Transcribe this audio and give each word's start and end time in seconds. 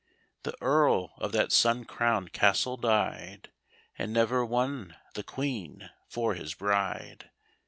The 0.41 0.55
earl 0.61 1.13
of 1.19 1.31
that 1.33 1.51
sun 1.51 1.85
crowned 1.85 2.33
castle 2.33 2.75
died. 2.75 3.51
And 3.99 4.11
never 4.11 4.43
won 4.43 4.97
the 5.13 5.21
Queen 5.21 5.91
for 6.07 6.33
his 6.33 6.55
bride. 6.55 7.29